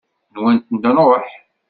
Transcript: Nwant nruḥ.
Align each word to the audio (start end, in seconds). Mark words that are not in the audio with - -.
Nwant 0.35 0.67
nruḥ. 0.85 1.27